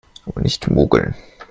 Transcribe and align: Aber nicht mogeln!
Aber 0.25 0.41
nicht 0.41 0.67
mogeln! 0.67 1.13